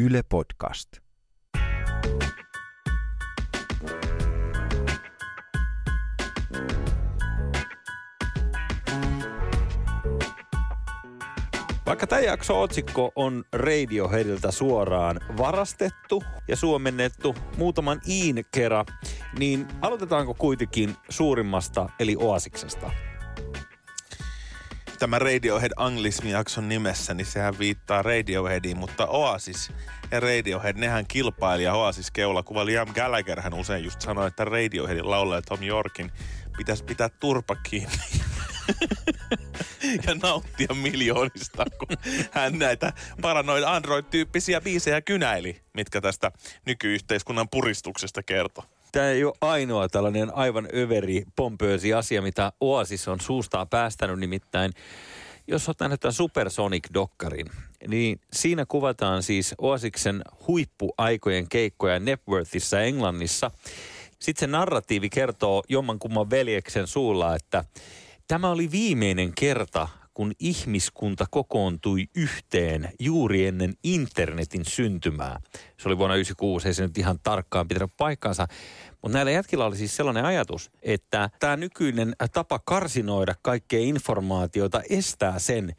[0.00, 0.88] Yle Podcast.
[11.86, 18.86] Vaikka tämä jakso otsikko on Radioheadiltä suoraan varastettu ja suomennettu muutaman iin kerran,
[19.38, 22.90] niin aloitetaanko kuitenkin suurimmasta eli Oasiksesta?
[24.98, 29.72] Tämä Radiohead Anglismi-jakson nimessä, niin sehän viittaa Radioheadiin, mutta Oasis
[30.10, 35.42] ja Radiohead, nehän kilpailija Oasis keulakuva Liam Gallagher hän usein just sanoi, että Radioheadin laulaja
[35.42, 36.12] Tom Yorkin
[36.58, 37.96] pitäisi pitää turpa kiinni
[40.06, 41.96] ja nauttia miljoonista, kun
[42.30, 42.92] hän näitä
[43.22, 46.32] paranoid Android-tyyppisiä biisejä kynäili, mitkä tästä
[46.66, 48.64] nykyyhteiskunnan puristuksesta kertoo.
[48.92, 54.72] Tämä ei ole ainoa tällainen aivan överi, pompöösi asia, mitä Oasis on suustaa päästänyt nimittäin.
[55.46, 57.50] Jos olet nähnyt tämän Supersonic-dokkarin,
[57.88, 63.50] niin siinä kuvataan siis Oasiksen huippuaikojen keikkoja Nepworthissa Englannissa.
[64.18, 67.64] Sitten se narratiivi kertoo jommankumman veljeksen suulla, että
[68.28, 75.40] tämä oli viimeinen kerta, kun ihmiskunta kokoontui yhteen juuri ennen internetin syntymää.
[75.52, 78.46] Se oli vuonna 1996, ei se nyt ihan tarkkaan pitänyt paikkaansa.
[79.02, 85.38] Mutta näillä jätkillä oli siis sellainen ajatus, että tämä nykyinen tapa karsinoida kaikkea informaatiota estää
[85.38, 85.74] sen,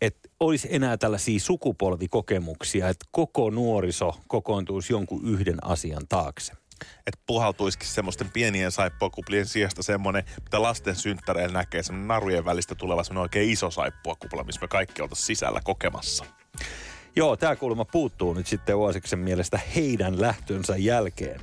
[0.00, 7.88] että olisi enää tällaisia sukupolvikokemuksia, että koko nuoriso kokoontuisi jonkun yhden asian taakse että puhaltuisikin
[7.88, 13.50] semmoisten pienien saippuakuplien sijasta semmoinen, mitä lasten synttäreillä näkee, semmoinen narujen välistä tuleva semmoinen oikein
[13.50, 16.24] iso saippuakupla, missä me kaikki oltaisiin sisällä kokemassa.
[17.16, 21.40] Joo, tämä kulma puuttuu nyt sitten Oasiksen mielestä heidän lähtönsä jälkeen.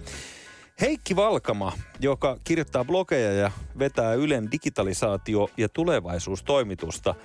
[0.82, 7.16] Heikki Valkama, joka kirjoittaa blogeja ja vetää Ylen digitalisaatio- ja tulevaisuustoimitusta,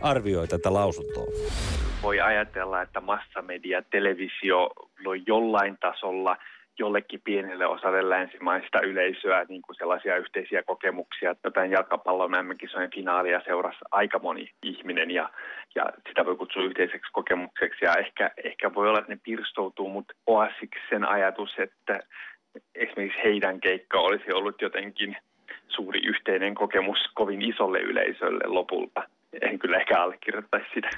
[0.00, 1.26] arvioi tätä lausuntoa.
[2.02, 4.70] Voi ajatella, että massamedia, televisio
[5.04, 6.36] loi jollain tasolla–
[6.78, 11.34] jollekin pienelle osalle länsimaista yleisöä niin kuin sellaisia yhteisiä kokemuksia.
[11.44, 15.30] Jotain jalkapallon MM-kisojen finaalia seurasi aika moni ihminen ja,
[15.74, 17.84] ja sitä voi kutsua yhteiseksi kokemukseksi.
[17.84, 22.00] Ja ehkä, ehkä voi olla, että ne pirstoutuu, mutta Oasiksen ajatus, että
[22.74, 25.16] esimerkiksi heidän keikka olisi ollut jotenkin
[25.68, 29.02] suuri yhteinen kokemus kovin isolle yleisölle lopulta.
[29.40, 30.90] En kyllä ehkä allekirjoittaisi sitä.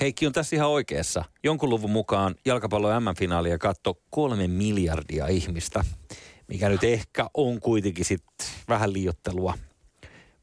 [0.00, 1.24] Heikki on tässä ihan oikeassa.
[1.44, 5.84] Jonkun luvun mukaan jalkapallon M-finaalia katto kolme miljardia ihmistä,
[6.48, 8.24] mikä nyt ehkä on kuitenkin sit
[8.68, 9.54] vähän liiottelua.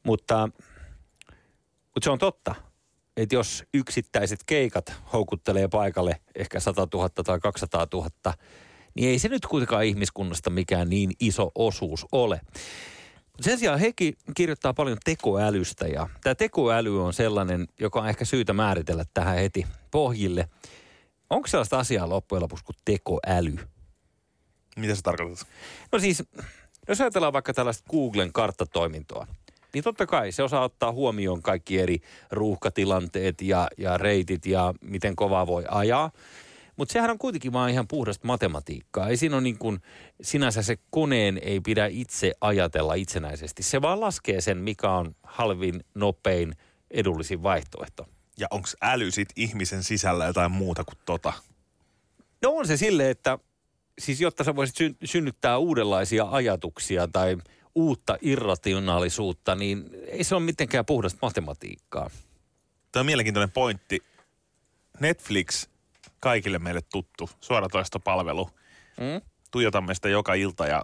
[0.02, 0.48] Mutta,
[1.94, 2.54] mutta se on totta,
[3.16, 8.10] että jos yksittäiset keikat houkuttelee paikalle ehkä 100 000 tai 200 000,
[8.94, 12.40] niin ei se nyt kuitenkaan ihmiskunnasta mikään niin iso osuus ole.
[13.40, 18.52] Sen sijaan Heikki kirjoittaa paljon tekoälystä ja tämä tekoäly on sellainen, joka on ehkä syytä
[18.52, 20.48] määritellä tähän heti pohjille.
[21.30, 23.56] Onko sellaista asiaa loppujen lopuksi kuin tekoäly?
[24.76, 25.48] Mitä se tarkoittaa?
[25.92, 26.22] No siis,
[26.88, 29.26] jos ajatellaan vaikka tällaista Googlen karttatoimintoa,
[29.74, 31.98] niin totta kai se osaa ottaa huomioon kaikki eri
[32.30, 36.10] ruuhkatilanteet ja, ja reitit ja miten kovaa voi ajaa.
[36.76, 39.08] Mutta sehän on kuitenkin vaan ihan puhdasta matematiikkaa.
[39.08, 39.80] Ei siinä ole niin kuin,
[40.22, 43.62] sinänsä se koneen ei pidä itse ajatella itsenäisesti.
[43.62, 46.56] Se vaan laskee sen, mikä on halvin, nopein,
[46.90, 48.08] edullisin vaihtoehto.
[48.38, 51.32] Ja onko äly sit ihmisen sisällä jotain muuta kuin tota?
[52.42, 53.38] No on se silleen, että
[53.98, 57.36] siis jotta sä voisit syn- synnyttää uudenlaisia ajatuksia tai
[57.74, 62.10] uutta irrationaalisuutta, niin ei se ole mitenkään puhdasta matematiikkaa.
[62.92, 64.02] Tämä on mielenkiintoinen pointti.
[65.00, 65.68] Netflix
[66.24, 68.50] kaikille meille tuttu suoratoistopalvelu.
[69.00, 69.20] Mm?
[69.50, 70.82] Tuijotamme sitä joka ilta ja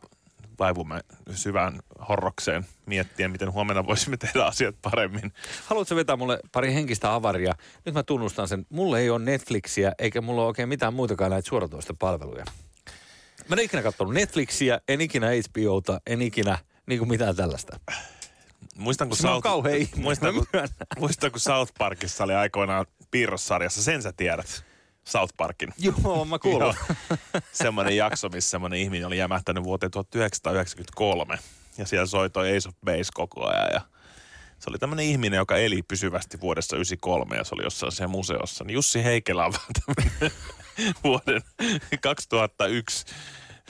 [0.58, 1.00] vaivumme
[1.34, 5.32] syvään horrokseen miettien, miten huomenna voisimme tehdä asiat paremmin.
[5.66, 7.54] Haluatko vetää mulle pari henkistä avaria?
[7.84, 8.66] Nyt mä tunnustan sen.
[8.70, 12.44] Mulle ei ole Netflixiä eikä mulla ole oikein mitään muitakaan näitä suoratoistopalveluja.
[13.48, 17.80] Mä en ikinä katsonut Netflixiä, en ikinä HBOta, en ikinä niin kuin mitään tällaista.
[18.76, 19.48] Muistan, kun, South,
[19.96, 20.46] muistan, kun,
[20.98, 24.69] muistan, kun South Parkissa oli aikoinaan piirrossarjassa, sen sä tiedät.
[25.10, 25.68] South Parkin.
[25.78, 26.74] Joo, mä kuulun.
[27.52, 31.38] semmoinen jakso, missä semmoinen ihminen oli jämähtänyt vuoteen 1993.
[31.78, 33.68] Ja siellä soi toi Ace of Base koko ajan.
[33.72, 33.80] Ja
[34.58, 38.64] se oli tämmöinen ihminen, joka eli pysyvästi vuodessa 93 ja se oli jossain siellä museossa.
[38.64, 40.32] Niin Jussi Heikelä on vähän
[41.04, 41.42] vuoden
[42.00, 43.04] 2001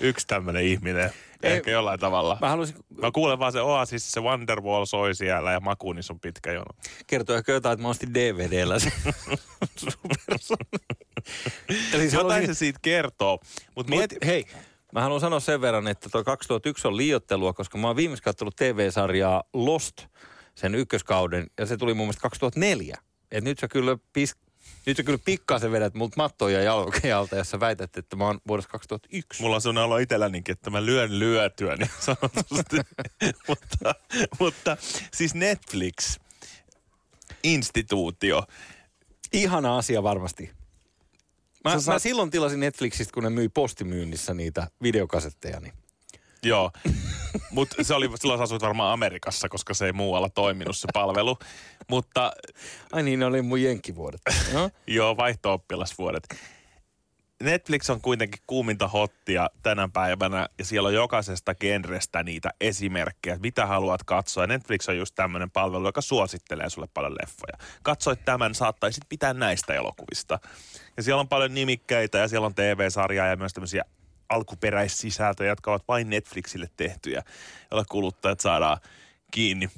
[0.00, 1.10] yksi tämmöinen ihminen.
[1.42, 2.38] Ei, Ehkä jollain tavalla.
[2.40, 2.76] Mä, haluaisin...
[3.02, 6.70] mä kuulen vaan se Oasis, se Wonderwall soi siellä ja Makuunis on pitkä jono.
[7.06, 8.90] Kertoo ehkä jotain, että mä ostin DVDllä se
[11.94, 12.54] Eli Jotain haluaisin...
[12.54, 13.40] se siitä kertoo.
[13.76, 14.16] Mut mieti...
[14.26, 14.44] Hei,
[14.92, 18.56] mä haluan sanoa sen verran, että tuo 2001 on liiottelua, koska mä oon viimeksi katsonut
[18.56, 20.06] TV-sarjaa Lost,
[20.54, 22.98] sen ykköskauden, ja se tuli mun mielestä 2004.
[23.30, 24.36] Et nyt sä kyllä pis,
[24.86, 28.40] Nyt sä kyllä pikkasen vedät mut mattoja jalkojen alta, jos sä väität, että mä oon
[28.48, 29.42] vuodessa 2001.
[29.42, 32.76] Mulla on sellainen olo itsellänikin, että mä lyön lyötyä niin sanotusti.
[33.48, 33.94] mutta,
[34.38, 34.76] mutta
[35.12, 36.18] siis Netflix,
[37.42, 38.42] instituutio.
[39.32, 40.59] Ihana asia varmasti.
[41.64, 45.60] Mä, saat- mä silloin tilasin Netflixistä, kun ne myi postimyynnissä niitä videokasetteja.
[45.60, 45.72] Niin.
[46.42, 46.70] Joo,
[47.50, 51.38] mutta se oli, silloin asuit varmaan Amerikassa, koska se ei muualla toiminut se palvelu.
[51.88, 52.32] Mutta
[52.92, 54.20] Ai niin, ne oli mun jenkkivuodet.
[54.52, 54.70] No?
[54.86, 56.22] joo, vaihto-oppilasvuodet.
[57.42, 63.66] Netflix on kuitenkin kuuminta hottia tänä päivänä ja siellä on jokaisesta genrestä niitä esimerkkejä, mitä
[63.66, 64.46] haluat katsoa.
[64.46, 67.58] Netflix on just tämmöinen palvelu, joka suosittelee sulle paljon leffoja.
[67.82, 70.38] Katsoit tämän, saattaisit pitää näistä elokuvista.
[70.96, 73.84] Ja siellä on paljon nimikkeitä ja siellä on TV-sarjaa ja myös tämmöisiä
[74.28, 77.22] alkuperäissisältöjä, jotka ovat vain Netflixille tehtyjä,
[77.70, 78.78] joilla kuluttajat saadaan
[79.30, 79.70] kiinni.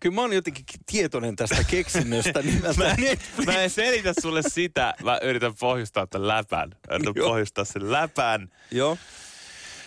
[0.00, 3.46] Kyllä mä oon jotenkin tietoinen tästä keksinnöstä nimeltä Mä, Netflix.
[3.46, 6.70] mä en selitä sulle sitä, mä yritän pohjustaa tämän läpän.
[6.90, 7.28] Yritän Joo.
[7.28, 8.52] pohjustaa sen läpän.
[8.70, 8.98] Joo.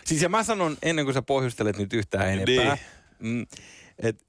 [0.05, 2.77] Siis ja mä sanon, ennen kuin sä pohjustelet nyt yhtään enempää,
[3.19, 3.45] mm,
[3.99, 4.25] että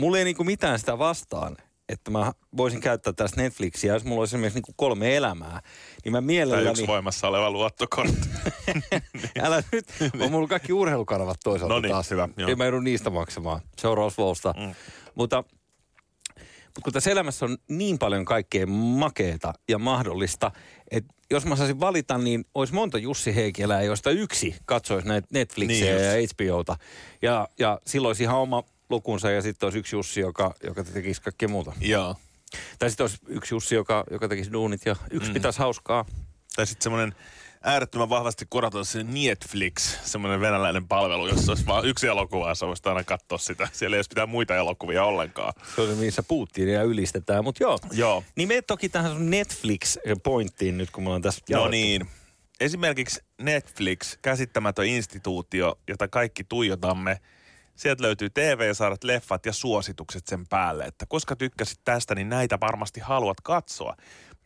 [0.00, 1.56] mulla ei niinku mitään sitä vastaan,
[1.92, 5.62] että mä voisin käyttää tästä Netflixiä, jos mulla olisi esimerkiksi niinku kolme elämää,
[6.04, 6.70] niin mä Tai mielelläni...
[6.70, 8.28] yksi voimassa oleva luottokortti.
[9.42, 9.86] Älä nyt,
[10.20, 12.10] on mulla kaikki urheilukanavat toisaalta No niin, taas.
[12.10, 12.48] hyvä, joo.
[12.48, 14.54] Ei mä joudun niistä maksamaan seurauslousta.
[14.56, 14.74] Mm.
[15.14, 15.44] Mutta,
[16.64, 20.50] mutta kun tässä elämässä on niin paljon kaikkea makeeta ja mahdollista,
[20.90, 25.94] että jos mä saisin valita, niin olisi monta Jussi Heikelää, joista yksi katsoisi näitä Netflixejä
[25.94, 26.76] Niin ja HBOta.
[27.22, 28.62] Ja, ja silloin olisi ihan oma
[28.92, 31.72] lukunsa ja sitten olisi yksi Jussi, joka, joka tekisi kaikkea muuta.
[31.80, 32.16] Joo.
[32.78, 35.34] Tai sitten olisi yksi Jussi, joka, joka tekisi duunit ja yksi mm.
[35.34, 36.04] pitäisi hauskaa.
[36.56, 37.14] Tai sitten semmoinen
[37.64, 42.66] äärettömän vahvasti korotettu se Netflix, semmoinen venäläinen palvelu, jossa olisi vain yksi elokuva ja sä
[42.66, 43.68] voisit aina katsoa sitä.
[43.72, 45.52] Siellä ei olisi mitään muita elokuvia ollenkaan.
[45.74, 47.78] Se on se, missä Putinia ylistetään, mutta joo.
[47.92, 48.24] Joo.
[48.36, 51.70] Niin me toki tähän sun Netflix-pointtiin nyt, kun me ollaan tässä No jauhettu.
[51.70, 52.06] niin.
[52.60, 57.20] Esimerkiksi Netflix, käsittämätön instituutio, jota kaikki tuijotamme.
[57.74, 60.84] Sieltä löytyy TV-sarjat, leffat ja suositukset sen päälle.
[60.84, 63.96] Että koska tykkäsit tästä, niin näitä varmasti haluat katsoa.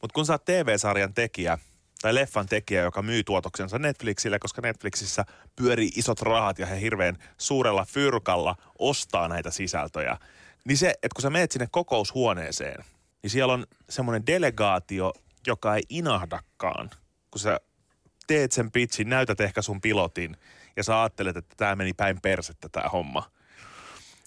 [0.03, 1.59] Mutta kun sä oot TV-sarjan tekijä
[2.03, 5.25] tai leffan tekijä, joka myy tuotoksensa Netflixille, koska Netflixissä
[5.57, 10.17] pyörii isot rahat ja he hirveän suurella fyrkalla ostaa näitä sisältöjä,
[10.65, 12.85] niin se, että kun sä meet sinne kokoushuoneeseen,
[13.23, 15.13] niin siellä on semmoinen delegaatio,
[15.47, 16.91] joka ei inahdakaan,
[17.31, 17.61] kun sä
[18.27, 20.37] teet sen pitchin, näytät ehkä sun pilotin
[20.77, 23.31] ja sä ajattelet, että tämä meni päin persettä tämä homma.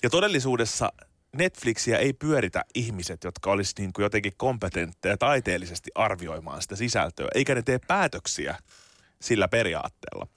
[0.04, 0.94] Ja todellisuudessa
[1.36, 7.56] Netflixiä ei pyöritä ihmiset, jotka olisi niin kuin jotenkin kompetentteja taiteellisesti arvioimaan sitä sisältöä, eikä
[7.56, 8.56] ne tee päätöksiä
[9.22, 10.28] sillä periaatteella.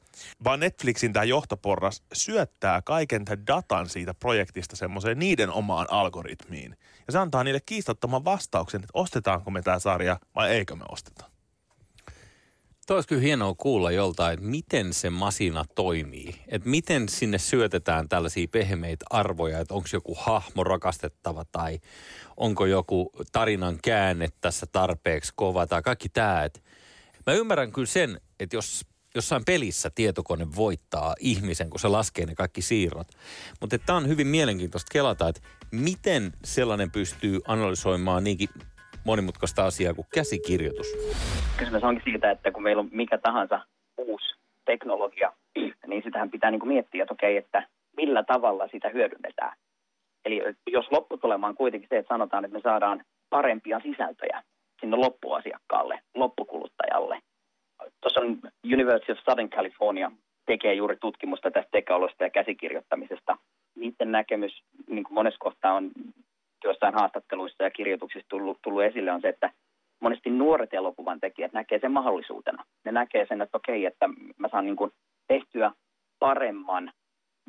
[0.44, 6.76] Vaan Netflixin tämä johtoporras syöttää kaiken tämän datan siitä projektista semmoiseen niiden omaan algoritmiin.
[7.06, 11.31] Ja se antaa niille kiistattoman vastauksen, että ostetaanko me tämä sarja vai eikö me osteta.
[12.86, 16.34] Toi olisi kyllä hienoa kuulla joltain, että miten se masina toimii.
[16.48, 21.80] Että miten sinne syötetään tällaisia pehmeitä arvoja, että onko joku hahmo rakastettava tai
[22.36, 26.44] onko joku tarinan käänne tässä tarpeeksi kova tai kaikki tämä.
[26.44, 26.62] Et
[27.26, 32.34] Mä ymmärrän kyllä sen, että jos jossain pelissä tietokone voittaa ihmisen, kun se laskee ne
[32.34, 33.08] kaikki siirrot.
[33.60, 35.40] Mutta tämä on hyvin mielenkiintoista kelata, että
[35.70, 38.48] miten sellainen pystyy analysoimaan niinkin
[39.04, 40.86] monimutkaista asiaa kuin käsikirjoitus.
[41.56, 43.60] kysymys onkin siitä, että kun meillä on mikä tahansa
[43.98, 44.34] uusi
[44.64, 45.32] teknologia,
[45.86, 47.66] niin sitähän pitää niin kuin miettiä, että okei, että
[47.96, 49.56] millä tavalla sitä hyödynnetään.
[50.24, 54.42] Eli jos lopputulema on kuitenkin se, että sanotaan, että me saadaan parempia sisältöjä
[54.80, 57.18] sinne loppuasiakkaalle, loppukuluttajalle.
[58.00, 60.10] Tuossa on University of Southern California
[60.46, 63.36] tekee juuri tutkimusta tästä tekoälystä ja käsikirjoittamisesta.
[63.74, 65.90] Niiden näkemys niin kuin monessa kohtaa on
[66.68, 69.50] jossain haastatteluissa ja kirjoituksissa tullut, tullut esille on se, että
[70.00, 72.64] monesti nuoret elokuvan tekijät näkee sen mahdollisuutena.
[72.84, 74.90] Ne näkee sen, että okei, että mä saan niin kuin
[75.28, 75.72] tehtyä
[76.18, 76.92] paremman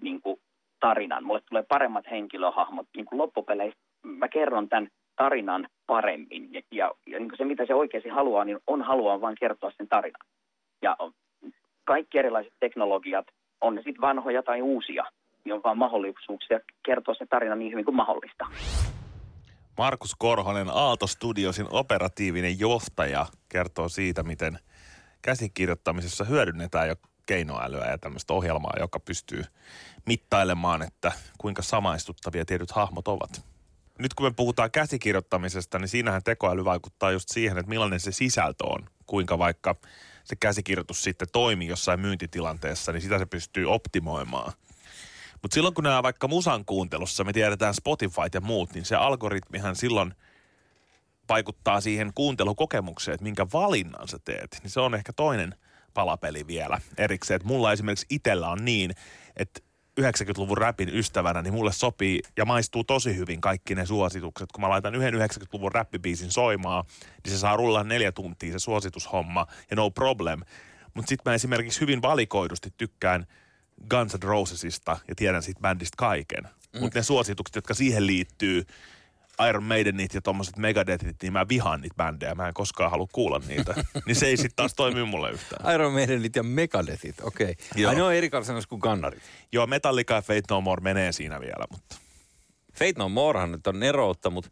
[0.02, 0.38] niin kuin
[0.80, 1.24] tarinan.
[1.24, 3.80] Mulle tulee paremmat henkilöhahmot niin kuin loppupeleissä.
[4.04, 6.54] Mä kerron tämän tarinan paremmin.
[6.54, 9.72] Ja, ja, ja niin kuin se, mitä se oikeasti haluaa, niin on haluaa vain kertoa
[9.78, 10.28] sen tarinan.
[10.82, 10.98] Ja
[11.84, 13.26] kaikki erilaiset teknologiat,
[13.62, 15.04] on ne sitten vanhoja tai uusia,
[15.46, 18.46] niin on vaan mahdollisuuksia kertoa se tarina niin hyvin kuin mahdollista.
[19.78, 24.60] Markus Korhonen, Aalto Studiosin operatiivinen johtaja, kertoo siitä, miten
[25.22, 29.44] käsikirjoittamisessa hyödynnetään jo keinoälyä ja tämmöistä ohjelmaa, joka pystyy
[30.06, 33.46] mittailemaan, että kuinka samaistuttavia tietyt hahmot ovat.
[34.00, 38.66] Nyt kun me puhutaan käsikirjoittamisesta, niin siinähän tekoäly vaikuttaa just siihen, että millainen se sisältö
[38.66, 38.90] on.
[39.06, 39.76] Kuinka vaikka
[40.24, 44.54] se käsikirjoitus sitten toimii jossain myyntitilanteessa, niin sitä se pystyy optimoimaan.
[45.44, 49.76] Mutta silloin kun nämä vaikka musan kuuntelussa, me tiedetään Spotify ja muut, niin se algoritmihan
[49.76, 50.14] silloin
[51.30, 55.56] vaikuttaa siihen kuuntelukokemukseen, että minkä valinnan sä teet, niin se on ehkä toinen
[55.94, 57.36] palapeli vielä erikseen.
[57.36, 58.92] Että mulla esimerkiksi itsellä on niin,
[59.38, 59.60] että
[60.02, 64.52] 90-luvun räpin ystävänä, niin mulle sopii ja maistuu tosi hyvin kaikki ne suositukset.
[64.52, 66.86] Kun mä laitan yhden 90-luvun räppibiisin soimaan,
[67.24, 70.42] niin se saa rullaa neljä tuntia se suositushomma ja no problem.
[70.94, 73.26] Mutta sitten mä esimerkiksi hyvin valikoidusti tykkään
[73.90, 76.44] Guns N' Rosesista ja tiedän siitä bändistä kaiken.
[76.44, 76.80] Mm.
[76.80, 78.66] Mutta ne suositukset, jotka siihen liittyy,
[79.50, 82.36] Iron Maidenit ja tommoset Megadethit, niin mä vihaan niitä bändejä.
[82.36, 83.76] Mä en koskaan halua kuulla niitä.
[84.08, 85.76] niin se ei sitten taas toimi mulle yhtään.
[85.76, 87.56] Iron Maidenit ja Megadethit, okei.
[87.72, 87.86] Okay.
[87.86, 89.24] Ai ne on eri kanssa kuin Gunnarit.
[89.52, 91.96] Joo, Metallica ja Fate No More menee siinä vielä, mutta...
[92.74, 94.50] Fate No Morehan nyt on eroutta, mutta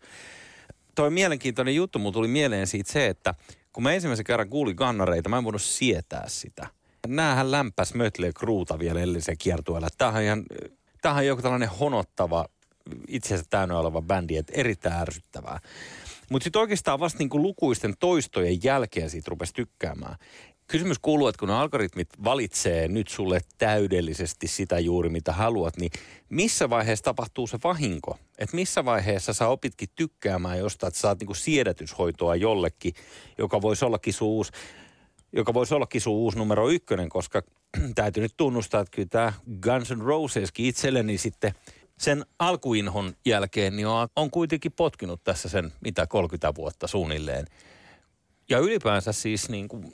[0.96, 3.36] toi mielenkiintoinen juttu, mulla tuli mieleen siitä se, että
[3.74, 6.68] kun mä ensimmäisen kerran kuulin Gunnareita, mä en voinut sietää sitä.
[7.08, 9.88] Näähän lämpäs Mötley Kruuta vielä ellisen kiertueella.
[9.98, 10.43] Tämähän on ihan,
[11.01, 12.46] tämähän on joku tällainen honottava
[13.08, 15.60] itseensä täynnä oleva bändi, että erittäin ärsyttävää.
[16.29, 20.15] Mutta sitten oikeastaan vasta niinku lukuisten toistojen jälkeen siitä rupesi tykkäämään.
[20.67, 25.91] Kysymys kuuluu, että kun algoritmit valitsee nyt sulle täydellisesti sitä juuri, mitä haluat, niin
[26.29, 28.17] missä vaiheessa tapahtuu se vahinko?
[28.38, 32.93] Että missä vaiheessa sä opitkin tykkäämään jostain, että saat niinku siedätyshoitoa jollekin,
[33.38, 34.51] joka voisi ollakin sun uusi,
[35.33, 37.41] joka voisi ollakin sun uusi numero ykkönen, koska
[37.95, 41.53] täytyy nyt tunnustaa, että kyllä tämä Guns N' Roseskin itselleni sitten–
[42.01, 47.47] sen alkuinhon jälkeen niin on, on kuitenkin potkinut tässä sen mitä 30 vuotta suunnilleen.
[48.50, 49.93] Ja ylipäänsä siis niin kuin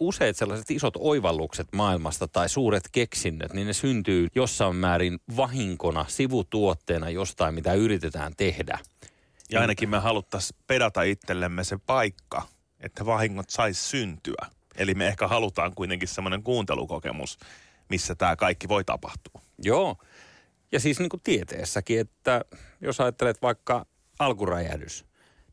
[0.00, 7.10] useat sellaiset isot oivallukset maailmasta tai suuret keksinnöt, niin ne syntyy jossain määrin vahinkona, sivutuotteena
[7.10, 8.78] jostain, mitä yritetään tehdä.
[9.50, 12.42] Ja ainakin me haluttaisiin pedata itsellemme se paikka,
[12.80, 14.46] että vahingot saisi syntyä.
[14.80, 17.38] Eli me ehkä halutaan kuitenkin semmoinen kuuntelukokemus,
[17.88, 19.40] missä tämä kaikki voi tapahtua.
[19.62, 19.96] Joo.
[20.72, 22.44] Ja siis niin kuin tieteessäkin, että
[22.80, 23.86] jos ajattelet vaikka
[24.18, 25.04] alkuräjähdys,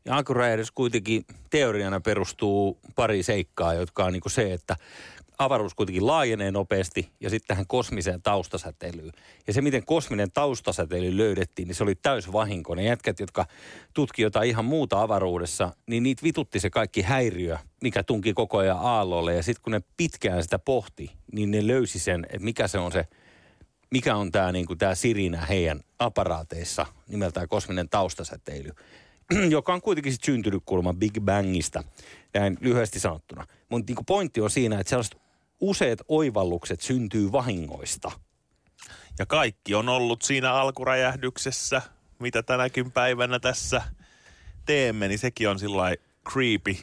[0.04, 4.76] niin alkuräjähdys kuitenkin teoriana perustuu pari seikkaa, jotka on niin kuin se, että
[5.38, 9.12] avaruus kuitenkin laajenee nopeasti ja sitten tähän kosmiseen taustasäteilyyn.
[9.46, 12.74] Ja se, miten kosminen taustasäteily löydettiin, niin se oli täys vahinko.
[12.74, 13.46] Ne jätkät, jotka
[13.94, 18.78] tutki jotain ihan muuta avaruudessa, niin niitä vitutti se kaikki häiriö, mikä tunki koko ajan
[18.80, 19.34] aallolle.
[19.34, 22.92] Ja sitten kun ne pitkään sitä pohti, niin ne löysi sen, että mikä se on
[22.92, 23.04] se–
[23.90, 28.70] mikä on tämä tää sirinä heidän aparaateissa nimeltään kosminen taustasäteily,
[29.50, 31.84] joka on kuitenkin sit syntynyt kulma Big Bangista,
[32.34, 33.46] näin lyhyesti sanottuna.
[33.68, 35.16] Mutta niinku pointti on siinä, että sellaiset
[35.60, 38.10] useat oivallukset syntyy vahingoista.
[39.18, 41.82] Ja kaikki on ollut siinä alkuräjähdyksessä,
[42.18, 43.82] mitä tänäkin päivänä tässä
[44.66, 45.94] teemme, niin sekin on sillä
[46.32, 46.76] creepy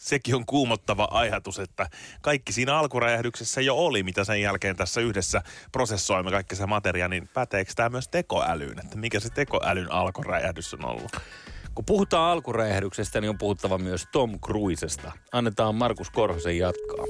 [0.00, 1.90] sekin on kuumottava ajatus, että
[2.20, 5.42] kaikki siinä alkuräjähdyksessä jo oli, mitä sen jälkeen tässä yhdessä
[5.72, 10.84] prosessoimme kaikki se materia, niin päteekö tämä myös tekoälyyn, että mikä se tekoälyn alkuräjähdys on
[10.84, 11.16] ollut?
[11.74, 15.12] Kun puhutaan alkuräjähdyksestä, niin on puhuttava myös Tom Cruisesta.
[15.32, 17.04] Annetaan Markus Korhosen jatkaa.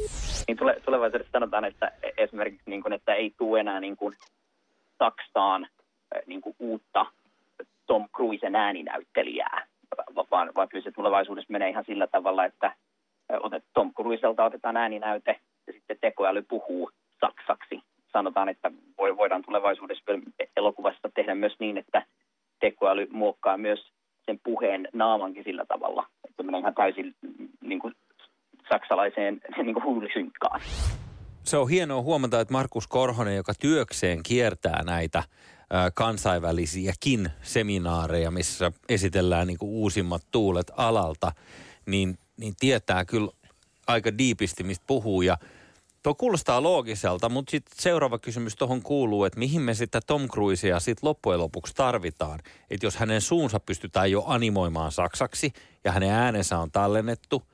[0.48, 4.14] Niin tule, tulevaisuudessa sanotaan, että esimerkiksi niin kuin, että ei tule enää niin kuin
[4.98, 5.66] Saksaan
[6.26, 7.06] niin kuin uutta
[7.86, 9.66] Tom Cruisen ääninäyttelijää
[10.30, 12.74] vaan, vaan kyllä se tulevaisuudessa menee ihan sillä tavalla, että
[13.42, 16.90] otet, Tom Cruiselta otetaan ääninäyte ja sitten tekoäly puhuu
[17.20, 17.82] saksaksi.
[18.12, 20.04] Sanotaan, että voi, voidaan tulevaisuudessa
[20.56, 22.06] elokuvassa tehdä myös niin, että
[22.60, 23.92] tekoäly muokkaa myös
[24.26, 27.14] sen puheen naamankin sillä tavalla, että menee ihan täysin
[27.60, 27.94] niin kuin,
[28.68, 30.60] saksalaiseen niin kuin huulisynkkaan.
[31.42, 35.22] Se on hienoa huomata, että Markus Korhonen, joka työkseen kiertää näitä
[35.94, 41.32] kansainvälisiäkin seminaareja, missä esitellään niin kuin uusimmat tuulet alalta,
[41.86, 43.30] niin, niin tietää kyllä
[43.86, 45.22] aika diipisti, mistä puhuu.
[45.22, 45.36] Ja
[46.02, 50.80] tuo kuulostaa loogiselta, mutta sitten seuraava kysymys tuohon kuuluu, että mihin me sitä Tom Cruisea
[50.80, 52.40] sitten loppujen lopuksi tarvitaan.
[52.70, 55.52] Että jos hänen suunsa pystytään jo animoimaan saksaksi
[55.84, 57.42] ja hänen äänensä on tallennettu–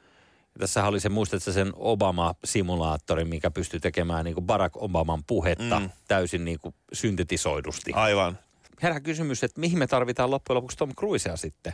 [0.59, 5.91] tässä oli se, muistatko sen Obama-simulaattori, mikä pystyy tekemään niin kuin Barack Obaman puhetta mm.
[6.09, 7.93] täysin niin kuin syntetisoidusti.
[7.93, 8.39] Aivan.
[8.83, 11.73] Herää kysymys, että mihin me tarvitaan loppujen lopuksi Tom Cruisea sitten?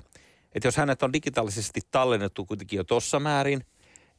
[0.54, 3.64] Että jos hänet on digitaalisesti tallennettu kuitenkin jo tuossa määrin,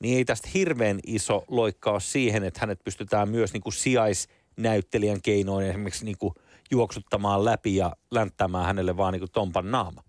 [0.03, 5.21] niin ei tästä hirveän iso loikka ole siihen, että hänet pystytään myös niin kuin sijaisnäyttelijän
[5.21, 6.33] keinoin esimerkiksi niin kuin
[6.71, 10.03] juoksuttamaan läpi ja länttämään hänelle vaan niin kuin Tompan naama.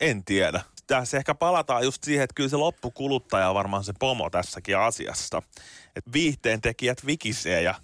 [0.00, 4.30] En tiedä tässä ehkä palataan just siihen, että kyllä se loppukuluttaja on varmaan se pomo
[4.30, 5.42] tässäkin asiassa.
[5.96, 7.74] Että viihteen tekijät vikisee ja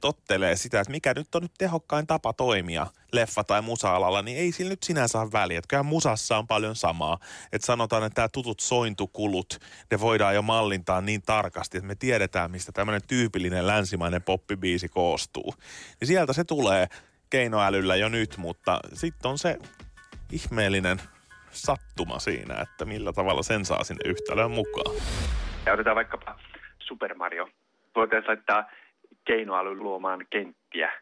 [0.00, 2.86] tottelee sitä, että mikä nyt on nyt tehokkain tapa toimia
[3.16, 5.58] leffa- tai musa-alalla, niin ei sillä nyt sinänsä ole väliä.
[5.58, 7.18] Että musassa on paljon samaa.
[7.52, 9.58] Että sanotaan, että tämä tutut sointukulut,
[9.90, 15.54] ne voidaan jo mallintaa niin tarkasti, että me tiedetään, mistä tämmöinen tyypillinen länsimainen poppibiisi koostuu.
[16.00, 16.86] Niin sieltä se tulee
[17.30, 19.58] keinoälyllä jo nyt, mutta sitten on se
[20.32, 21.00] ihmeellinen
[21.50, 24.96] sattuma siinä, että millä tavalla sen saa sinne yhtälöön mukaan.
[25.66, 26.38] Ja otetaan vaikkapa
[26.78, 27.48] Super Mario.
[27.94, 28.64] Voitaisiin laittaa
[29.26, 30.92] keinoäly luomaan kenttiä.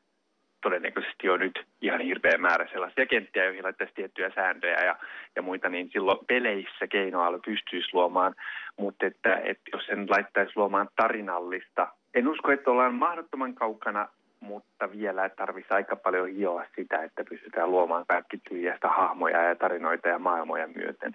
[0.63, 4.97] Todennäköisesti on nyt ihan hirveä määrä sellaisia kenttiä, joihin laittaisi tiettyjä sääntöjä ja,
[5.37, 8.35] ja muita, niin silloin peleissä keinoäly pystyisi luomaan,
[8.79, 14.09] mutta että, että jos sen laittaisi luomaan tarinallista, en usko, että ollaan mahdottoman kaukana
[14.45, 20.09] mutta vielä tarvitsisi aika paljon hioa sitä, että pystytään luomaan kaikki tyhjästä hahmoja ja tarinoita
[20.09, 21.13] ja maailmoja myöten.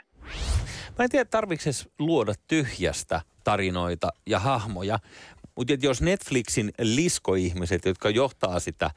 [0.98, 4.98] Mä en tiedä, tarvitseeko luoda tyhjästä tarinoita ja hahmoja,
[5.60, 8.92] mutta jos Netflixin liskoihmiset, jotka johtaa sitä,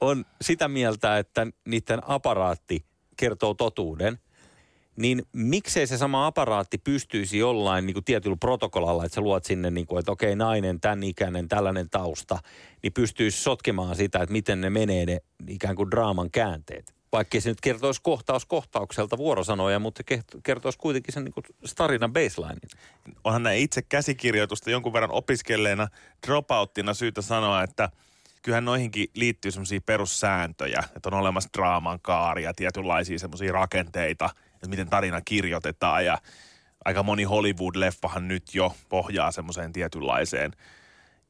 [0.00, 2.84] on sitä mieltä, että niiden aparaatti
[3.16, 4.18] kertoo totuuden,
[4.96, 9.70] niin miksei se sama aparaatti pystyisi jollain niin kuin tietyllä protokollalla, että sä luot sinne,
[9.70, 12.38] niin kuin, että okei, nainen, tämän ikäinen, tällainen tausta,
[12.82, 16.94] niin pystyisi sotkemaan sitä, että miten ne menee ne ikään kuin draaman käänteet.
[17.14, 20.02] Vaikka se nyt kertoisi kohtaus kohtaukselta vuorosanoja, mutta
[20.42, 22.58] kertoisi kuitenkin sen niin starinan baselinein.
[23.24, 25.88] Onhan näin itse käsikirjoitusta jonkun verran opiskelleena
[26.26, 27.88] dropouttina syytä sanoa, että
[28.42, 34.30] kyllähän noihinkin liittyy semmoisia perussääntöjä, että on olemassa draaman kaaria, tietynlaisia semmoisia rakenteita–
[34.64, 36.18] että miten tarina kirjoitetaan ja
[36.84, 40.52] aika moni Hollywood-leffahan nyt jo pohjaa semmoiseen tietynlaiseen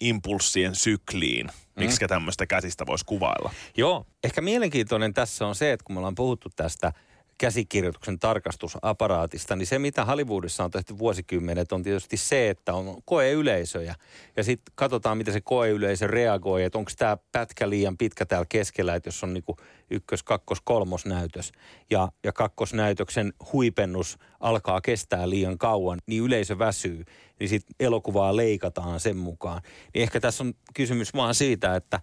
[0.05, 1.47] impulssien sykliin.
[1.77, 2.09] Miksi mm.
[2.09, 3.51] tämmöistä käsistä voisi kuvailla?
[3.77, 6.93] Joo, ehkä mielenkiintoinen tässä on se, että kun me ollaan puhuttu tästä–
[7.39, 13.95] käsikirjoituksen tarkastusaparaatista, niin se mitä Hollywoodissa on tehty vuosikymmenet on tietysti se, että on koeyleisöjä.
[14.37, 18.95] Ja sitten katsotaan, miten se koeyleisö reagoi, että onko tämä pätkä liian pitkä täällä keskellä,
[18.95, 19.57] että jos on niinku
[19.91, 21.53] ykkös, kakkos, kolmos näytös
[21.91, 27.05] ja, ja kakkosnäytöksen huipennus alkaa kestää liian kauan, niin yleisö väsyy,
[27.41, 29.63] niin sitten elokuvaa leikataan sen mukaan.
[29.95, 32.01] Niin ehkä tässä on kysymys vaan siitä, että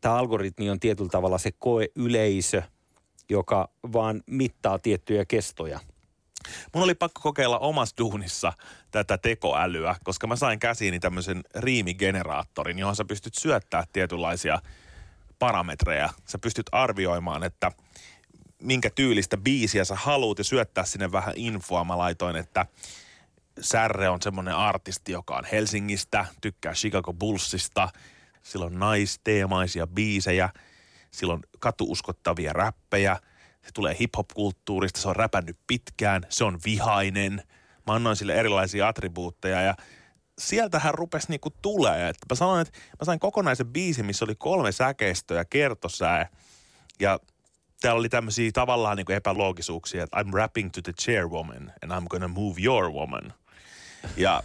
[0.00, 2.62] tämä algoritmi on tietyllä tavalla se koeyleisö–
[3.32, 5.80] joka vaan mittaa tiettyjä kestoja.
[6.74, 8.52] Mun oli pakko kokeilla omassa duunissa
[8.90, 14.58] tätä tekoälyä, koska mä sain käsiini tämmöisen riimigeneraattorin, johon sä pystyt syöttää tietynlaisia
[15.38, 16.08] parametreja.
[16.26, 17.72] Sä pystyt arvioimaan, että
[18.62, 21.84] minkä tyylistä biisiä sä haluut ja syöttää sinne vähän infoa.
[21.84, 22.66] Mä laitoin, että
[23.60, 27.88] Särre on semmoinen artisti, joka on Helsingistä, tykkää Chicago Bullsista,
[28.42, 30.48] sillä on naisteemaisia biisejä–
[31.14, 33.16] sillä on katuuskottavia räppejä,
[33.62, 37.42] se tulee hip-hop-kulttuurista, se on räpännyt pitkään, se on vihainen.
[37.86, 39.74] Mä annoin sille erilaisia attribuutteja ja
[40.38, 42.08] sieltähän rupesi niinku tulee.
[42.08, 46.28] Et mä sanoin, että mä sain kokonaisen biisin, missä oli kolme säkeistöä ja kertosää.
[47.00, 47.18] Ja
[47.80, 52.28] täällä oli tämmöisiä tavallaan niinku epäloogisuuksia, että I'm rapping to the chairwoman and I'm gonna
[52.28, 53.32] move your woman.
[54.16, 54.42] Ja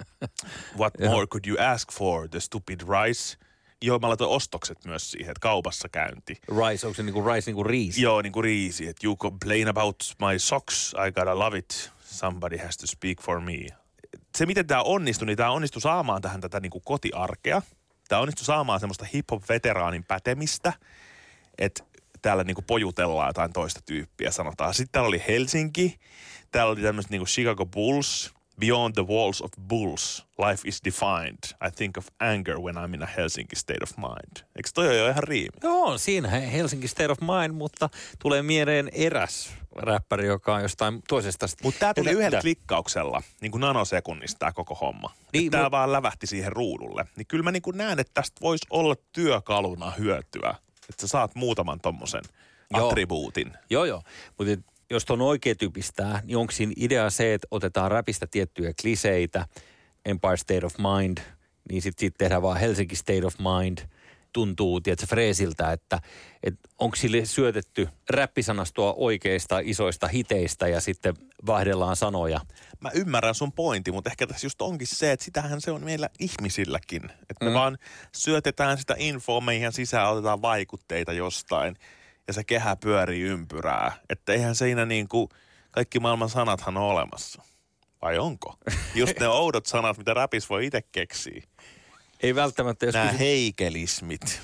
[0.78, 3.36] what more could you ask for, the stupid rice–
[3.82, 6.40] Joo, mä laitoin ostokset myös siihen, että kaupassa käynti.
[6.48, 8.02] Rice, onko se niinku rice niinku riisi?
[8.02, 8.88] Joo, niinku riisi.
[8.88, 11.90] Että you complain about my socks, I gotta love it.
[12.04, 13.66] Somebody has to speak for me.
[14.36, 17.62] Se, miten tämä onnistui, niin tämä onnistui saamaan tähän tätä niinku kotiarkea.
[18.08, 20.72] Tämä onnistui saamaan semmoista hip-hop-veteraanin pätemistä,
[21.58, 21.84] että
[22.22, 24.74] täällä niinku pojutellaan jotain toista tyyppiä, sanotaan.
[24.74, 25.98] Sitten täällä oli Helsinki,
[26.50, 31.38] täällä oli tämmöiset niinku Chicago Bulls– Beyond the walls of bulls, life is defined.
[31.66, 34.46] I think of anger when I'm in a Helsinki state of mind.
[34.56, 35.58] Eikö toi ole jo ihan riimi?
[35.62, 37.88] Joo, siinä Helsinki state of mind, mutta
[38.18, 41.46] tulee mieleen eräs räppäri, joka on jostain toisesta.
[41.62, 45.14] Mutta tämä tuli yhdellä klikkauksella, niin kuin nanosekunnista tämä koko homma.
[45.32, 45.72] Niin, tämä mut...
[45.72, 47.06] vaan lävähti siihen ruudulle.
[47.16, 50.54] Niin kyllä mä niin kuin näen, että tästä voisi olla työkaluna hyötyä.
[50.90, 52.22] Että sä saat muutaman tommosen
[52.72, 53.52] attribuutin.
[53.70, 54.02] Joo, joo.
[54.38, 59.46] Mutta jos on oikein tyypistää, niin onko siinä idea se, että otetaan räpistä tiettyjä kliseitä,
[60.04, 61.18] Empire State of Mind,
[61.70, 63.78] niin sitten sit tehdään vaan Helsinki State of Mind,
[64.32, 66.00] tuntuu tiedätkö, freesiltä, että,
[66.42, 71.14] että onko sille syötetty räppisanastoa oikeista isoista hiteistä ja sitten
[71.46, 72.40] vaihdellaan sanoja.
[72.80, 76.08] Mä ymmärrän sun pointti, mutta ehkä tässä just onkin se, että sitähän se on meillä
[76.18, 77.04] ihmisilläkin.
[77.04, 77.54] Että me mm.
[77.54, 77.78] vaan
[78.14, 81.76] syötetään sitä infoa meidän sisään, otetaan vaikutteita jostain–
[82.26, 83.92] ja se kehä pyörii ympyrää.
[84.10, 85.28] Että eihän siinä niin kuin,
[85.70, 87.42] kaikki maailman sanathan on olemassa.
[88.02, 88.58] Vai onko?
[88.94, 91.42] Just ne oudot sanat, mitä räpis voi itse keksiä.
[92.22, 92.86] Ei välttämättä.
[92.86, 93.18] Jos Nämä kysy...
[93.18, 94.40] heikelismit.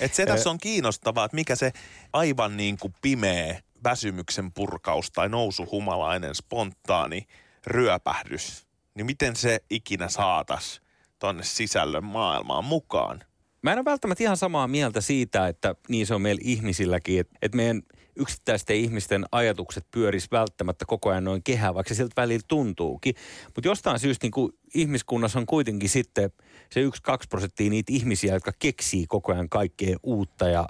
[0.00, 1.72] Et se tässä on kiinnostavaa, että mikä se
[2.12, 7.26] aivan niin kuin pimeä väsymyksen purkaus tai nousuhumalainen spontaani
[7.66, 10.80] ryöpähdys, niin miten se ikinä saatas
[11.18, 13.24] tonne sisällön maailmaan mukaan?
[13.62, 17.38] Mä en ole välttämättä ihan samaa mieltä siitä, että niin se on meillä ihmisilläkin, että,
[17.42, 17.82] että meidän
[18.16, 23.14] yksittäisten ihmisten ajatukset pyöris välttämättä koko ajan noin kehää, vaikka se siltä välillä tuntuukin.
[23.44, 26.30] Mutta jostain syystä niin kuin ihmiskunnassa on kuitenkin sitten
[26.72, 26.90] se 1-2
[27.28, 30.68] prosenttia niitä ihmisiä, jotka keksii koko ajan kaikkea uutta ja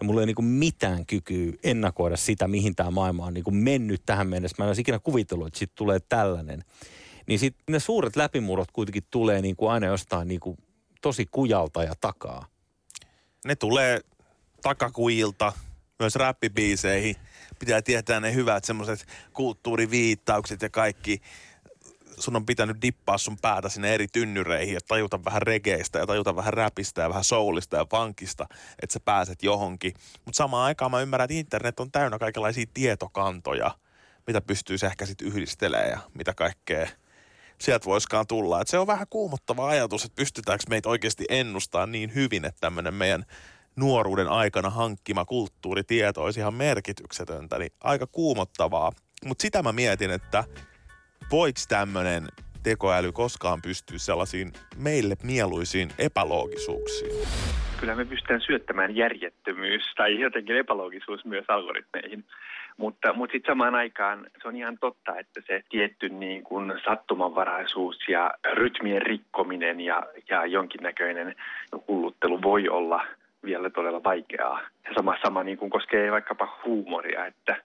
[0.00, 4.02] ja mulla ei niin kuin mitään kykyä ennakoida sitä, mihin tämä maailma on niin mennyt
[4.06, 4.54] tähän mennessä.
[4.58, 6.64] Mä en olisi ikinä kuvitellut, että sitten tulee tällainen.
[7.26, 10.56] Niin sitten ne suuret läpimurrot kuitenkin tulee niin kuin aina jostain niin kuin
[11.00, 12.46] tosi kujalta ja takaa.
[13.44, 14.00] Ne tulee
[14.62, 15.52] takakuilta,
[15.98, 17.16] myös räppibiiseihin.
[17.58, 21.22] Pitää tietää ne hyvät semmoiset kulttuuriviittaukset ja kaikki
[22.18, 26.36] sun on pitänyt dippaa sun päätä sinne eri tynnyreihin ja tajuta vähän regeistä ja tajuta
[26.36, 28.46] vähän räpistä ja vähän soulista ja pankista,
[28.82, 29.94] että sä pääset johonkin.
[30.24, 33.70] Mutta samaan aikaan mä ymmärrän, että internet on täynnä kaikenlaisia tietokantoja,
[34.26, 36.88] mitä pystyisi ehkä sitten yhdistelemään ja mitä kaikkea
[37.60, 38.60] sieltä voiskaan tulla.
[38.60, 42.94] Et se on vähän kuumottava ajatus, että pystytäänkö meitä oikeasti ennustaa niin hyvin, että tämmöinen
[42.94, 43.24] meidän
[43.76, 48.92] nuoruuden aikana hankkima kulttuuritieto olisi ihan merkityksetöntä, niin aika kuumottavaa.
[49.24, 50.44] Mutta sitä mä mietin, että
[51.30, 52.28] voiko tämmöinen
[52.62, 57.28] tekoäly koskaan pystyä sellaisiin meille mieluisiin epäloogisuuksiin?
[57.80, 62.24] Kyllä me pystytään syöttämään järjettömyys tai jotenkin epäloogisuus myös algoritmeihin.
[62.80, 67.98] Mutta, mutta sitten samaan aikaan se on ihan totta, että se tietty niin kuin sattumanvaraisuus
[68.08, 71.34] ja rytmien rikkominen ja, ja jonkinnäköinen
[71.88, 73.06] hulluttelu voi olla
[73.44, 74.60] vielä todella vaikeaa.
[74.84, 77.56] Ja sama, sama niin kuin koskee vaikkapa huumoria, että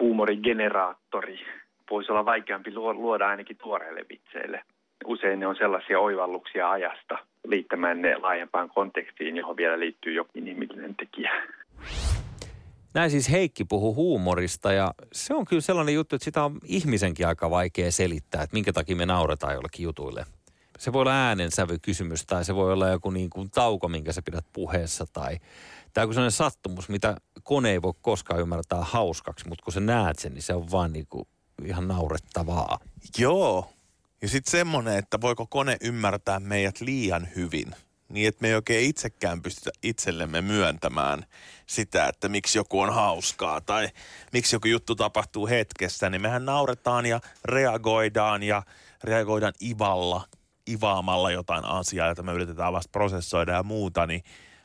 [0.00, 1.46] huumorigeneraattori
[1.90, 4.62] voisi olla vaikeampi luoda ainakin tuoreille vitseille.
[5.04, 10.94] Usein ne on sellaisia oivalluksia ajasta liittämään ne laajempaan kontekstiin, johon vielä liittyy jokin inhimillinen
[10.94, 11.32] tekijä.
[12.94, 17.26] Näin siis Heikki puhuu huumorista ja se on kyllä sellainen juttu, että sitä on ihmisenkin
[17.26, 20.26] aika vaikea selittää, että minkä takia me nauretaan jollekin jutuille.
[20.78, 24.44] Se voi olla äänensävykysymys tai se voi olla joku niin kuin tauko, minkä sä pidät
[24.52, 25.38] puheessa tai
[25.92, 30.18] tämä on sellainen sattumus, mitä kone ei voi koskaan ymmärtää hauskaksi, mutta kun sä näet
[30.18, 31.28] sen, niin se on vaan niin kuin
[31.64, 32.78] ihan naurettavaa.
[33.18, 33.70] Joo.
[34.22, 37.74] Ja sitten semmoinen, että voiko kone ymmärtää meidät liian hyvin,
[38.08, 41.26] niin että me ei oikein itsekään pystytä itsellemme myöntämään
[41.66, 43.88] sitä, että miksi joku on hauskaa tai
[44.32, 48.62] miksi joku juttu tapahtuu hetkessä, niin mehän nauretaan ja reagoidaan ja
[49.04, 50.24] reagoidaan ivalla,
[50.70, 54.22] ivaamalla jotain asiaa, jota me yritetään vasta prosessoida ja muuta, niin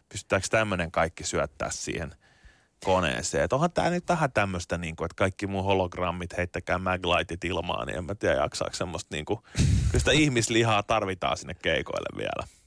[0.10, 2.16] pystytäänkö tämmöinen kaikki syöttää siihen–
[2.86, 3.44] koneeseen.
[3.44, 7.88] Että onhan tämä nyt vähän tämmöistä, niin kuin, että kaikki mun hologrammit heittäkää maglightit ilmaan,
[7.88, 12.59] niin en mä tiedä jaksaako semmoista, niin kuin, kyllä sitä ihmislihaa tarvitaan sinne keikoille vielä.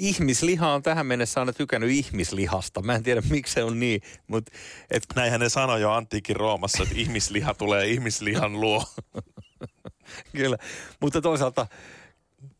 [0.00, 2.82] Ihmisliha on tähän mennessä aina tykännyt ihmislihasta.
[2.82, 4.52] Mä en tiedä, miksi se on niin, mutta...
[4.90, 5.02] Et...
[5.16, 8.84] Näinhän ne sanoi jo antiikin Roomassa, että ihmisliha tulee ihmislihan luo.
[10.36, 10.56] Kyllä,
[11.00, 11.66] mutta toisaalta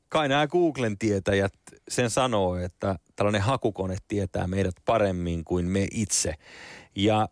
[0.08, 1.54] kai nämä Googlen tietäjät
[1.88, 6.34] sen sanoo, että tällainen hakukone tietää meidät paremmin kuin me itse.
[6.96, 7.28] Ja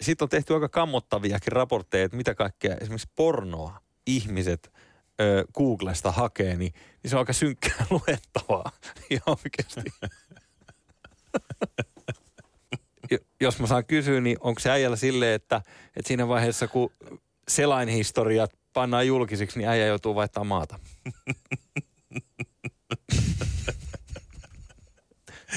[0.00, 4.72] sitten on tehty aika kammottaviakin raportteja, että mitä kaikkea esimerkiksi pornoa ihmiset
[5.20, 8.72] ö, Googlesta hakee, niin, niin se on aika synkkää luettavaa.
[9.10, 9.90] Ja oikeasti.
[13.40, 15.56] Jos mä saan kysyä, niin onko se äijällä silleen, että,
[15.96, 16.92] että siinä vaiheessa kun
[17.48, 20.78] selainhistoriat pannaan julkisiksi, niin äijä joutuu vaihtamaan maata?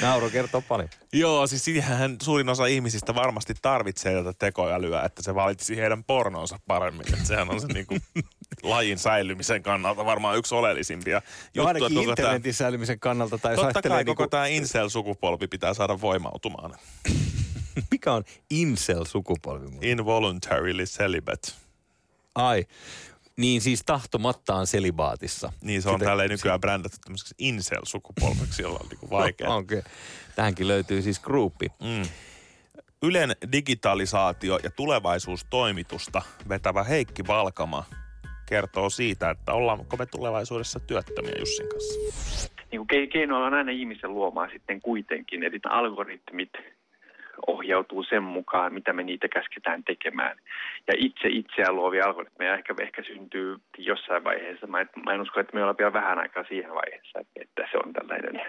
[0.02, 0.90] Nauru kertoo paljon.
[1.14, 6.60] Joo, siis siihenhän suurin osa ihmisistä varmasti tarvitsee tätä tekoälyä, että se valitsisi heidän pornonsa
[6.68, 7.14] paremmin.
[7.14, 7.98] Että sehän on se niinku
[8.64, 11.22] lajin säilymisen kannalta varmaan yksi oleellisimpia
[11.56, 13.38] no, ainakin internetin tämä, säilymisen kannalta.
[13.38, 14.16] Tai totta kai niinku...
[14.16, 16.76] koko tämä incel-sukupolvi pitää saada voimautumaan.
[17.92, 18.24] Mikä on
[18.54, 19.78] incel-sukupolvi?
[19.82, 21.52] Involuntarily celibate.
[22.36, 22.66] Ai,
[23.38, 25.54] niin siis tahtomattaan selibaatissa.
[25.62, 29.54] Niin se on Sitä, tälleen nykyään brändätty tämmöiseksi incel-sukupolveksi, jolla on niinku vaikea.
[29.54, 29.80] Okei.
[29.80, 29.92] Okay.
[30.36, 31.68] Tähänkin löytyy siis gruppi.
[31.80, 32.10] Mm.
[33.02, 37.86] Ylen digitalisaatio- ja tulevaisuustoimitusta vetävä Heikki Valkama
[38.54, 42.00] kertoo siitä, että ollaanko me tulevaisuudessa työttömiä Jussin kanssa.
[42.72, 46.50] Niin keinoilla on aina ihmisen luomaan sitten kuitenkin, eli algoritmit
[47.48, 50.38] ohjautuu sen mukaan, mitä me niitä käsketään tekemään.
[50.88, 54.68] Ja itse itseään luovia algoritmeja ehkä, ehkä syntyy jossain vaiheessa.
[54.68, 57.94] Mä, mä en usko, että me ollaan vielä vähän aikaa siihen vaiheessa, että se on
[57.94, 58.42] tällainen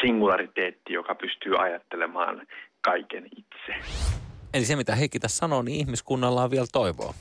[0.00, 2.46] singulariteetti, joka pystyy ajattelemaan
[2.80, 3.72] kaiken itse.
[4.54, 7.14] Eli se, mitä Heikki tässä sanoo, niin ihmiskunnalla on vielä toivoa.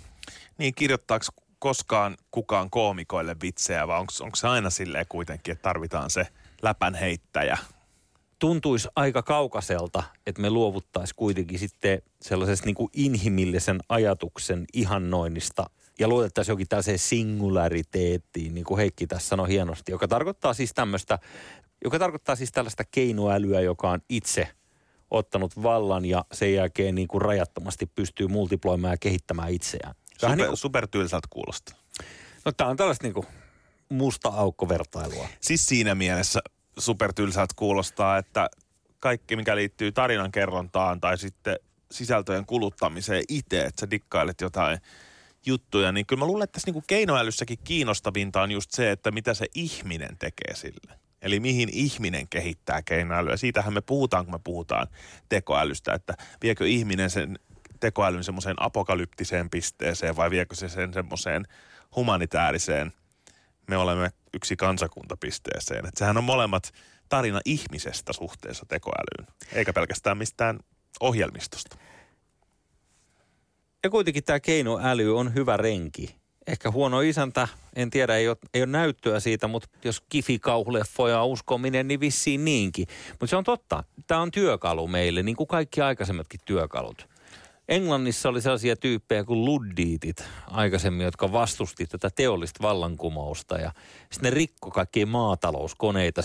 [0.58, 1.26] Niin, kirjoittaako
[1.66, 6.28] koskaan kukaan koomikoille vitsejä, vai onko se aina silleen kuitenkin, että tarvitaan se
[6.62, 7.58] läpänheittäjä
[8.40, 16.08] tuntuisi aika kaukaiselta, että me luovuttaisiin kuitenkin sitten sellaisesta niin kuin inhimillisen ajatuksen ihannoinnista ja
[16.08, 21.20] luotettaisiin jokin tällaiseen singulariteettiin, niin kuin Heikki tässä sanoi hienosti, joka tarkoittaa siis tämmöistä,
[21.84, 24.48] joka tarkoittaa siis tällaista keinoälyä, joka on itse
[25.12, 29.96] ottanut vallan ja sen jälkeen niin kuin rajattomasti pystyy multiploimaan ja kehittämään itseään.
[30.18, 31.76] Super, niin kuin, supertyylsältä kuulostaa.
[32.46, 33.28] No tämä on tällaista niin kuin
[33.90, 35.28] musta aukkovertailua.
[35.42, 36.40] Siis siinä mielessä
[36.78, 38.50] supertylsältä kuulostaa, että
[39.00, 41.56] kaikki, mikä liittyy tarinan kerrontaan tai sitten
[41.92, 44.80] sisältöjen kuluttamiseen itse, että sä dikkailet jotain
[45.46, 49.34] juttuja, niin kyllä mä luulen, että tässä niin keinoälyssäkin kiinnostavinta on just se, että mitä
[49.34, 51.00] se ihminen tekee sille.
[51.22, 53.38] Eli mihin ihminen kehittää keinoälyä.
[53.38, 54.88] Siitähän me puhutaan, kun me puhutaan
[55.30, 57.40] tekoälystä, että viekö ihminen sen
[57.86, 61.46] tekoälyn semmoiseen apokalyptiseen pisteeseen vai viekö se sen semmoiseen
[61.96, 62.92] humanitaariseen,
[63.68, 65.86] me olemme yksi kansakuntapisteeseen.
[65.86, 66.74] Että sehän on molemmat
[67.10, 70.60] tarina ihmisestä suhteessa tekoälyyn, eikä pelkästään mistään
[71.00, 71.78] ohjelmistosta.
[73.84, 76.16] Ja kuitenkin tämä keinoäly on hyvä renki.
[76.48, 81.88] Ehkä huono isäntä, en tiedä, ei ole, ei ole näyttöä siitä, mutta jos kifikauhuleffoja uskominen,
[81.88, 82.88] niin vissiin niinkin.
[83.10, 87.15] Mutta se on totta, tämä on työkalu meille, niin kuin kaikki aikaisemmatkin työkalut.
[87.70, 93.72] Englannissa oli sellaisia tyyppejä kuin luddiitit aikaisemmin, jotka vastusti tätä teollista vallankumousta ja
[94.12, 96.22] sitten ne rikko kaikkia maatalouskoneita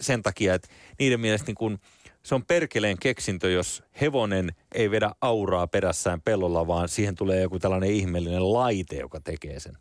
[0.00, 1.78] sen takia, että niiden mielestä niin kuin–
[2.28, 7.58] se on perkeleen keksintö, jos hevonen ei vedä auraa perässään pellolla, vaan siihen tulee joku
[7.58, 9.78] tällainen ihmeellinen laite, joka tekee sen.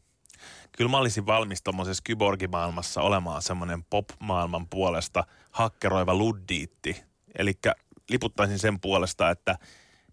[0.77, 7.03] Kyllä mä olisin valmis tuommoisessa kyborgimaailmassa olemaan semmoinen pop-maailman puolesta hakkeroiva luddiitti.
[7.37, 7.53] Eli
[8.09, 9.57] liputtaisin sen puolesta, että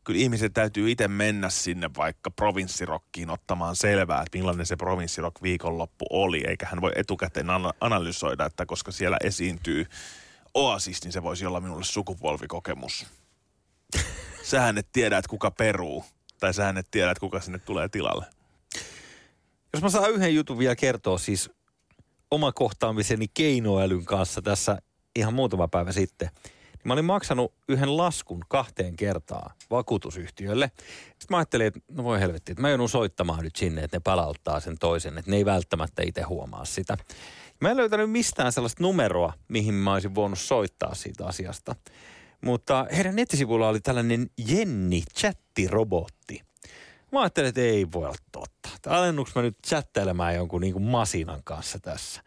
[0.05, 6.07] kyllä ihmiset täytyy itse mennä sinne vaikka provinssirokkiin ottamaan selvää, että millainen se provinssirok viikonloppu
[6.11, 7.47] oli, eikä hän voi etukäteen
[7.81, 9.87] analysoida, että koska siellä esiintyy
[10.55, 13.07] Oasis, niin se voisi olla minulle sukupolvikokemus.
[14.43, 16.05] Sähän et tiedä, että kuka peruu.
[16.41, 18.27] Tai sähän et tiedä, että kuka sinne tulee tilalle.
[19.73, 21.51] Jos mä saan yhden jutun vielä kertoa siis
[22.31, 24.79] oma kohtaamiseni keinoälyn kanssa tässä
[25.17, 26.31] ihan muutama päivä sitten.
[26.85, 30.71] Mä olin maksanut yhden laskun kahteen kertaan vakuutusyhtiölle.
[30.79, 34.01] Sitten mä ajattelin, että no voi helvetti, että mä joudun soittamaan nyt sinne, että ne
[34.05, 36.97] palauttaa sen toisen, että ne ei välttämättä itse huomaa sitä.
[37.61, 41.77] Mä en löytänyt mistään sellaista numeroa, mihin mä olisin voinut soittaa siitä asiasta.
[42.41, 46.43] Mutta heidän nettisivuilla oli tällainen Jenni chattirobotti.
[47.13, 48.69] Mä ajattelin, että ei voi olla totta.
[48.87, 52.23] Alennuks mä nyt chattailemaan jonkun niin kuin masinan kanssa tässä?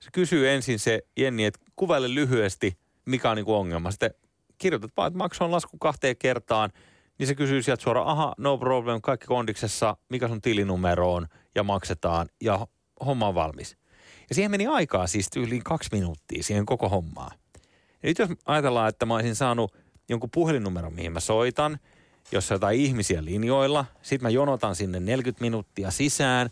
[0.00, 3.90] Se kysyy ensin se Jenni, että kuvaile lyhyesti, mikä on niin kuin ongelma.
[3.90, 4.14] Sitten
[4.58, 6.70] kirjoitat vaan, että maksoin lasku kahteen kertaan,
[7.18, 11.62] niin se kysyy sieltä suoraan, aha, no problem, kaikki kondiksessa, mikä sun tilinumero on, ja
[11.62, 12.66] maksetaan, ja
[13.06, 13.76] homma on valmis.
[14.28, 17.38] Ja siihen meni aikaa siis yli kaksi minuuttia siihen koko hommaan.
[18.02, 19.76] Ja nyt jos ajatellaan, että mä olisin saanut
[20.08, 21.78] jonkun puhelinnumeron, mihin mä soitan,
[22.32, 26.50] jossa jotain ihmisiä linjoilla, sitten mä jonotan sinne 40 minuuttia sisään,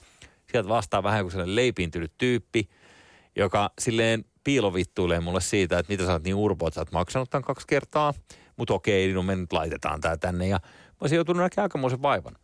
[0.52, 2.68] sieltä vastaa vähän kuin sellainen leipiintynyt tyyppi,
[3.36, 7.30] joka silleen piilovittuilee mulle siitä, että mitä sä oot niin urpo, että sä oot maksanut
[7.30, 8.14] tämän kaksi kertaa,
[8.56, 12.36] mutta okei, no me nyt laitetaan tää tänne ja mä olisin joutunut näkemään aikamoisen vaivan.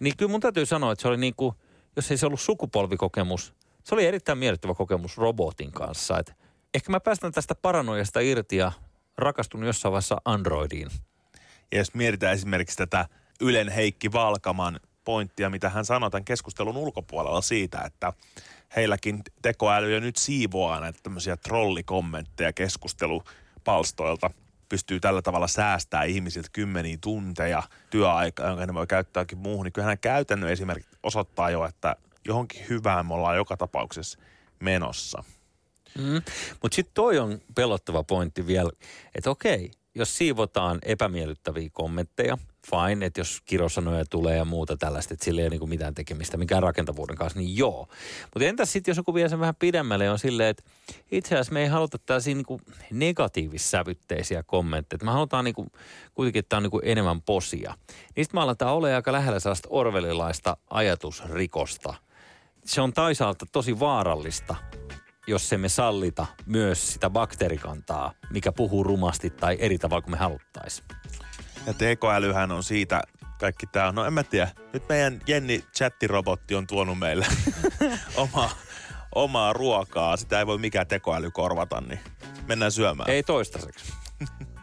[0.00, 1.54] Niin kyllä mun täytyy sanoa, että se oli niin kuin,
[1.96, 6.18] jos ei se ollut sukupolvikokemus, se oli erittäin miellyttävä kokemus robotin kanssa.
[6.18, 6.32] Et
[6.74, 8.72] ehkä mä päästän tästä paranoijasta irti ja
[9.18, 10.88] rakastun jossain vaiheessa Androidiin.
[11.72, 13.08] Ja jos mietitään esimerkiksi tätä
[13.40, 18.12] Ylen Heikki Valkaman pointtia, mitä hän sanoi tämän keskustelun ulkopuolella siitä, että
[18.76, 24.30] heilläkin tekoäly jo nyt siivoaa näitä tämmöisiä trollikommentteja keskustelupalstoilta
[24.68, 29.98] pystyy tällä tavalla säästää ihmisiltä kymmeniä tunteja työaikaa, jonka ne voi käyttääkin muuhun, niin kyllähän
[29.98, 34.18] käytännön esimerkki osoittaa jo, että johonkin hyvään me ollaan joka tapauksessa
[34.60, 35.24] menossa.
[35.98, 36.22] Mm.
[36.62, 38.70] Mutta sitten toi on pelottava pointti vielä,
[39.14, 42.38] että okei, jos siivotaan epämiellyttäviä kommentteja,
[42.70, 46.36] fine, että jos kirosanoja tulee ja muuta tällaista, että sillä ei ole niinku mitään tekemistä
[46.36, 47.88] mikään rakentavuuden kanssa, niin joo.
[48.34, 50.62] Mutta entäs sitten, jos joku vie sen vähän pidemmälle, on silleen, että
[51.12, 55.04] itse asiassa me ei haluta tällaisia niinku negatiivissävytteisiä kommentteja.
[55.04, 55.66] Me halutaan niinku,
[56.14, 57.74] kuitenkin, että tämä on niinku enemmän posia.
[58.16, 61.94] Niistä me aletaan olla aika lähellä sellaista orvelilaista ajatusrikosta–
[62.66, 64.54] se on toisaalta tosi vaarallista,
[65.26, 70.16] jos se me sallita myös sitä bakteerikantaa, mikä puhuu rumasti tai eri tavalla kuin me
[70.16, 70.88] haluttaisiin.
[71.66, 73.02] Ja tekoälyhän on siitä
[73.38, 73.92] kaikki tämä.
[73.92, 74.50] No en mä tiedä.
[74.72, 77.26] Nyt meidän Jenni chattirobotti on tuonut meille
[78.16, 78.50] oma,
[79.14, 80.16] omaa ruokaa.
[80.16, 82.00] Sitä ei voi mikään tekoäly korvata, niin
[82.46, 83.10] mennään syömään.
[83.10, 83.92] Ei toistaiseksi.